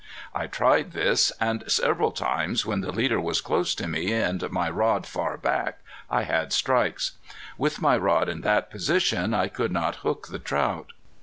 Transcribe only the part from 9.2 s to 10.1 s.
I could not